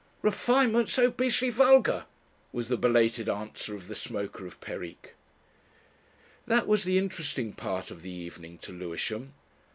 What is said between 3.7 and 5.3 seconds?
of the smoker of Perique.